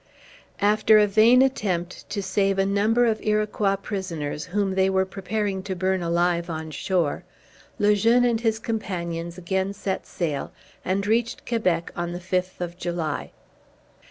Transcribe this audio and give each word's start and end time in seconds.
After 0.61 0.97
a 0.97 1.05
vain 1.05 1.43
attempt 1.43 2.09
to 2.09 2.23
save 2.23 2.57
a 2.57 2.65
number 2.65 3.05
of 3.05 3.21
Iroquois 3.21 3.75
prisoners 3.75 4.45
whom 4.45 4.73
they 4.73 4.89
were 4.89 5.05
preparing 5.05 5.61
to 5.61 5.75
burn 5.75 6.01
alive 6.01 6.49
on 6.49 6.71
shore, 6.71 7.23
Le 7.77 7.93
Jeune 7.95 8.25
and 8.25 8.41
his 8.41 8.57
companions 8.57 9.37
again 9.37 9.73
set 9.75 10.07
sail, 10.07 10.51
and 10.83 11.05
reached 11.05 11.45
Quebec 11.47 11.91
on 11.95 12.13
the 12.13 12.19
fifth 12.19 12.61
of 12.61 12.79
July. 12.79 13.29